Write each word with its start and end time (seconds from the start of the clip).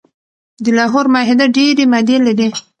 د 0.63 0.65
لاهور 0.77 1.05
معاهده 1.13 1.45
ډیري 1.55 1.83
مادي 1.91 2.17
لري. 2.25 2.49